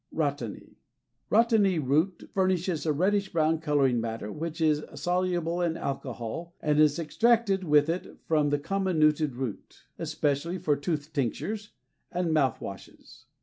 [0.11, 0.77] Rhatany.
[1.31, 6.97] Rhatany root furnishes a reddish brown coloring matter which is soluble in alcohol and is
[6.97, 11.73] extracted with it from the comminuted root, especially for tooth tinctures
[12.11, 13.25] and mouth washes.